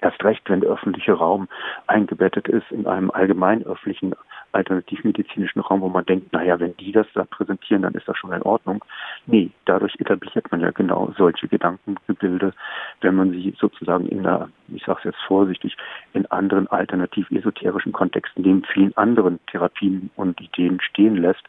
Erst 0.01 0.23
recht, 0.25 0.51
wenn 0.51 0.61
der 0.61 0.71
öffentliche 0.71 1.13
Raum 1.13 1.49
eingebettet 1.87 2.49
ist 2.49 2.71
in 2.73 2.87
einem 2.87 3.13
allgemein 3.13 3.63
öffentlichen 3.65 4.15
alternativmedizinischen 4.53 5.61
Raum, 5.61 5.81
wo 5.81 5.89
man 5.89 6.05
denkt, 6.05 6.33
naja, 6.33 6.59
wenn 6.61 6.77
die 6.77 6.93
das 6.93 7.07
da 7.15 7.25
präsentieren, 7.25 7.83
dann 7.83 7.95
ist 7.95 8.07
das 8.07 8.17
schon 8.17 8.33
in 8.33 8.43
Ordnung. 8.43 8.85
Nee, 9.27 9.51
dadurch 9.65 9.95
etabliert 9.99 10.51
man 10.51 10.61
ja 10.61 10.71
genau 10.71 11.13
solche 11.17 11.49
Gedankengebilde, 11.49 12.53
wenn 13.01 13.15
man 13.15 13.31
sie 13.31 13.55
sozusagen 13.59 14.07
in 14.09 14.23
der, 14.23 14.49
ich 14.69 14.85
sage 14.85 14.99
es 15.01 15.05
jetzt 15.05 15.23
vorsichtig, 15.27 15.77
in 16.13 16.27
anderen 16.27 16.67
alternativ-esoterischen 16.69 17.93
Kontexten, 17.93 18.43
neben 18.43 18.65
vielen 18.65 18.97
anderen 18.97 19.41
Therapien 19.47 20.11
und 20.17 20.41
Ideen 20.41 20.81
stehen 20.81 21.17
lässt. 21.17 21.43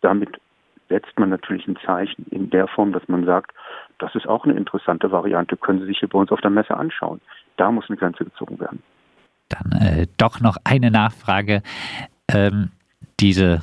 Damit 0.00 0.40
setzt 0.88 1.18
man 1.18 1.30
natürlich 1.30 1.66
ein 1.66 1.78
Zeichen 1.86 2.26
in 2.30 2.50
der 2.50 2.66
Form, 2.66 2.92
dass 2.92 3.06
man 3.08 3.24
sagt, 3.24 3.52
das 3.98 4.14
ist 4.14 4.26
auch 4.26 4.44
eine 4.44 4.54
interessante 4.54 5.10
Variante, 5.10 5.56
können 5.56 5.80
Sie 5.80 5.86
sich 5.86 6.00
hier 6.00 6.08
bei 6.08 6.18
uns 6.18 6.32
auf 6.32 6.40
der 6.40 6.50
Messe 6.50 6.76
anschauen. 6.76 7.20
Da 7.56 7.70
muss 7.70 7.88
eine 7.88 7.96
Grenze 7.96 8.24
gezogen 8.24 8.58
werden. 8.60 8.82
Dann 9.48 9.72
äh, 9.72 10.06
doch 10.16 10.40
noch 10.40 10.56
eine 10.64 10.90
Nachfrage 10.90 11.62
ähm, 12.32 12.70
diese 13.18 13.62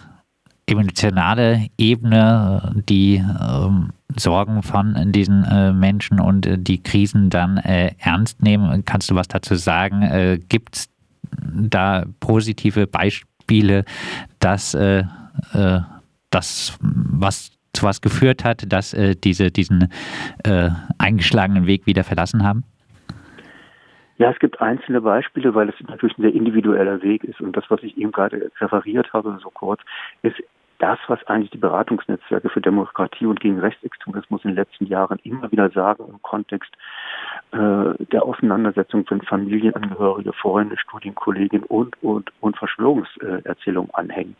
emotionale 0.67 1.67
Ebene, 1.77 2.73
die 2.87 3.15
ähm, 3.15 3.91
Sorgen 4.15 4.63
von 4.63 5.11
diesen 5.11 5.43
äh, 5.45 5.71
Menschen 5.71 6.19
und 6.19 6.45
äh, 6.45 6.57
die 6.57 6.81
Krisen 6.81 7.29
dann 7.29 7.57
äh, 7.57 7.91
ernst 7.99 8.41
nehmen. 8.41 8.83
Kannst 8.85 9.09
du 9.09 9.15
was 9.15 9.27
dazu 9.27 9.55
sagen? 9.55 10.01
Äh, 10.01 10.39
Gibt 10.49 10.75
es 10.75 10.89
da 11.31 12.05
positive 12.19 12.87
Beispiele, 12.87 13.85
dass 14.39 14.73
äh, 14.73 15.03
äh, 15.53 15.79
das, 16.29 16.77
was 16.81 17.51
zu 17.73 17.83
was 17.83 18.01
geführt 18.01 18.43
hat, 18.43 18.63
dass 18.71 18.95
diese 19.23 19.51
diesen 19.51 19.89
eingeschlagenen 20.97 21.67
Weg 21.67 21.85
wieder 21.85 22.03
verlassen 22.03 22.43
haben? 22.43 22.63
Ja, 24.17 24.31
es 24.31 24.39
gibt 24.39 24.59
einzelne 24.61 25.01
Beispiele, 25.01 25.53
weil 25.53 25.69
es 25.69 25.75
natürlich 25.87 26.17
ein 26.17 26.23
sehr 26.23 26.33
individueller 26.33 27.01
Weg 27.03 27.23
ist. 27.23 27.39
Und 27.39 27.55
das, 27.55 27.65
was 27.69 27.83
ich 27.83 27.97
eben 27.97 28.11
gerade 28.11 28.51
referiert 28.59 29.13
habe, 29.13 29.37
so 29.41 29.51
kurz, 29.51 29.81
ist 30.23 30.41
das, 30.79 30.99
was 31.07 31.23
eigentlich 31.27 31.51
die 31.51 31.57
Beratungsnetzwerke 31.57 32.49
für 32.49 32.61
Demokratie 32.61 33.25
und 33.25 33.39
gegen 33.39 33.59
Rechtsextremismus 33.59 34.43
in 34.43 34.51
den 34.51 34.57
letzten 34.57 34.85
Jahren 34.85 35.19
immer 35.23 35.51
wieder 35.51 35.69
sagen 35.69 36.05
im 36.07 36.21
Kontext 36.21 36.71
äh, 37.51 38.05
der 38.11 38.23
Auseinandersetzung 38.23 39.05
von 39.05 39.21
Familienangehörige, 39.21 40.33
Freunde, 40.33 40.77
Studienkolleginnen 40.77 41.65
und, 41.65 42.01
und, 42.03 42.31
und 42.41 42.57
Verschwörungserzählungen 42.57 43.93
anhängen. 43.93 44.35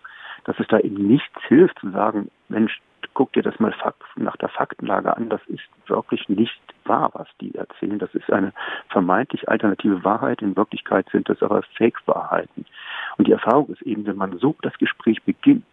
Dass 0.46 0.60
es 0.60 0.68
da 0.68 0.80
eben 0.80 1.08
nichts 1.08 1.42
hilft 1.48 1.80
zu 1.80 1.90
sagen, 1.90 2.30
Mensch, 2.50 2.80
guck 3.18 3.34
dir 3.34 3.42
das 3.42 3.60
mal 3.60 3.74
nach 4.16 4.38
der 4.38 4.50
Faktenlage 4.50 5.18
an, 5.18 5.28
das 5.28 5.42
ist 5.48 5.64
wirklich 5.88 6.30
nicht 6.30 6.62
wahr, 6.86 7.10
was 7.14 7.28
die 7.42 7.56
erzählen. 7.56 7.98
Das 7.98 8.14
ist 8.14 8.32
eine 8.32 8.54
vermeintlich 8.90 9.50
alternative 9.50 10.04
Wahrheit. 10.04 10.44
In 10.44 10.56
Wirklichkeit 10.56 11.08
sind 11.12 11.28
das 11.28 11.42
aber 11.42 11.64
Fake-Wahrheiten. 11.78 12.68
Und 13.18 13.28
die 13.28 13.32
Erfahrung 13.32 13.70
ist 13.70 13.82
eben, 13.82 14.06
wenn 14.06 14.18
man 14.18 14.38
so 14.38 14.56
das 14.62 14.78
Gespräch 14.78 15.24
beginnt, 15.24 15.66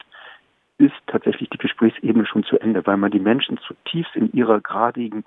ist 0.78 0.94
tatsächlich 1.06 1.50
die 1.50 1.58
Gesprächsebene 1.58 2.24
schon 2.24 2.44
zu 2.44 2.58
Ende, 2.58 2.86
weil 2.86 2.96
man 2.96 3.10
die 3.10 3.20
Menschen 3.20 3.58
zutiefst 3.58 4.16
in 4.16 4.32
ihrer 4.32 4.62
gradigen, 4.62 5.26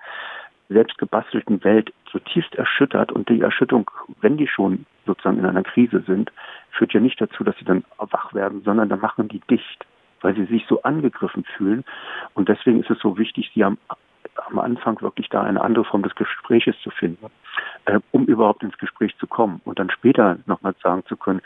selbstgebastelten 0.70 1.62
Welt 1.62 1.94
zutiefst 2.10 2.56
erschüttert 2.56 3.12
und 3.12 3.28
die 3.28 3.42
Erschütterung, 3.42 3.88
wenn 4.22 4.36
die 4.36 4.48
schon 4.48 4.86
sozusagen 5.06 5.38
in 5.38 5.46
einer 5.46 5.62
Krise 5.62 6.02
sind, 6.04 6.32
führt 6.72 6.92
ja 6.92 6.98
nicht 6.98 7.20
dazu, 7.20 7.44
dass 7.44 7.56
sie 7.58 7.64
dann 7.64 7.84
wach 7.96 8.34
werden, 8.34 8.62
sondern 8.64 8.88
dann 8.88 9.00
machen 9.00 9.28
die 9.28 9.40
dicht 9.48 9.86
weil 10.20 10.34
sie 10.34 10.44
sich 10.46 10.66
so 10.68 10.82
angegriffen 10.82 11.44
fühlen. 11.44 11.84
Und 12.34 12.48
deswegen 12.48 12.80
ist 12.80 12.90
es 12.90 12.98
so 13.00 13.18
wichtig, 13.18 13.50
sie 13.54 13.64
am, 13.64 13.78
am 14.48 14.58
Anfang 14.58 15.00
wirklich 15.00 15.28
da 15.28 15.42
eine 15.42 15.60
andere 15.60 15.84
Form 15.84 16.02
des 16.02 16.14
Gespräches 16.14 16.76
zu 16.82 16.90
finden, 16.90 17.26
äh, 17.86 18.00
um 18.12 18.26
überhaupt 18.26 18.62
ins 18.62 18.78
Gespräch 18.78 19.16
zu 19.18 19.26
kommen 19.26 19.60
und 19.64 19.78
dann 19.78 19.90
später 19.90 20.38
nochmal 20.46 20.74
sagen 20.82 21.04
zu 21.06 21.16
können, 21.16 21.40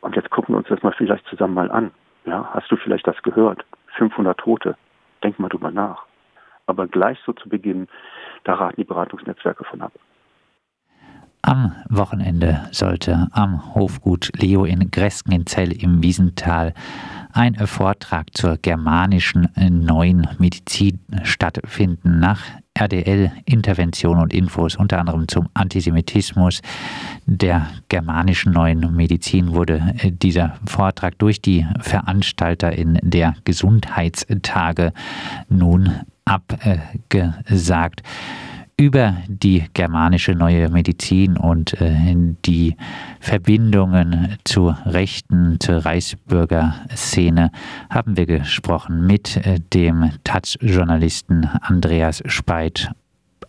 und 0.00 0.14
jetzt 0.14 0.30
gucken 0.30 0.54
wir 0.54 0.58
uns 0.58 0.68
das 0.68 0.82
mal 0.82 0.92
vielleicht 0.92 1.26
zusammen 1.26 1.54
mal 1.54 1.70
an. 1.70 1.90
Ja, 2.26 2.48
hast 2.52 2.70
du 2.70 2.76
vielleicht 2.76 3.06
das 3.06 3.20
gehört? 3.22 3.64
500 3.96 4.38
Tote. 4.38 4.76
Denk 5.24 5.38
mal 5.38 5.48
drüber 5.48 5.70
nach. 5.70 6.04
Aber 6.66 6.86
gleich 6.86 7.18
so 7.24 7.32
zu 7.32 7.48
Beginn, 7.48 7.88
da 8.44 8.54
raten 8.54 8.76
die 8.76 8.84
Beratungsnetzwerke 8.84 9.64
von 9.64 9.82
ab. 9.82 9.92
Am 11.46 11.70
Wochenende 11.88 12.62
sollte 12.72 13.28
am 13.30 13.72
Hofgut 13.76 14.32
Leo 14.36 14.64
in 14.64 14.90
Greskenzell 14.90 15.70
im 15.70 16.02
Wiesental 16.02 16.74
ein 17.32 17.54
Vortrag 17.68 18.36
zur 18.36 18.56
germanischen 18.56 19.48
neuen 19.54 20.26
Medizin 20.40 20.98
stattfinden. 21.22 22.18
Nach 22.18 22.40
RDL 22.74 23.30
Intervention 23.44 24.18
und 24.18 24.34
Infos 24.34 24.74
unter 24.74 24.98
anderem 24.98 25.28
zum 25.28 25.48
Antisemitismus 25.54 26.62
der 27.26 27.68
germanischen 27.88 28.52
neuen 28.52 28.96
Medizin 28.96 29.54
wurde 29.54 29.94
äh, 29.98 30.10
dieser 30.10 30.56
Vortrag 30.66 31.16
durch 31.18 31.40
die 31.40 31.64
Veranstalter 31.78 32.72
in 32.72 32.98
der 33.02 33.36
Gesundheitstage 33.44 34.92
nun 35.48 36.00
abgesagt 36.24 38.02
über 38.78 39.16
die 39.26 39.64
germanische 39.72 40.32
neue 40.32 40.68
Medizin 40.68 41.38
und 41.38 41.80
äh, 41.80 42.14
die 42.44 42.76
Verbindungen 43.20 44.36
zur 44.44 44.78
rechten, 44.84 45.58
zur 45.60 45.86
Reichsbürgerszene 45.86 47.52
haben 47.88 48.18
wir 48.18 48.26
gesprochen 48.26 49.06
mit 49.06 49.38
äh, 49.38 49.60
dem 49.72 50.10
Taz-Journalisten 50.24 51.46
Andreas 51.62 52.22
Speit, 52.26 52.90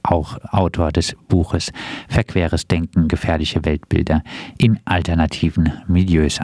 auch 0.01 0.37
Autor 0.51 0.93
des 0.93 1.13
Buches 1.27 1.73
Verqueres 2.07 2.65
Denken, 2.65 3.09
gefährliche 3.09 3.65
Weltbilder 3.65 4.23
in 4.57 4.79
alternativen 4.85 5.73
Milieus. 5.87 6.39